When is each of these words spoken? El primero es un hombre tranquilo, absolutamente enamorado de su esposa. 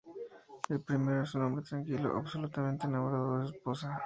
El 0.69 0.81
primero 0.81 1.21
es 1.21 1.35
un 1.35 1.43
hombre 1.43 1.63
tranquilo, 1.63 2.17
absolutamente 2.17 2.87
enamorado 2.87 3.37
de 3.41 3.49
su 3.49 3.53
esposa. 3.53 3.99